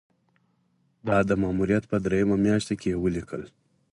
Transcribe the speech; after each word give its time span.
دا 1.07 1.17
د 1.29 1.31
ماموریت 1.41 1.83
په 1.91 1.97
دریمه 2.05 2.35
میاشت 2.45 2.69
کې 2.81 2.87
یې 2.93 2.97
ولیکل. 3.03 3.41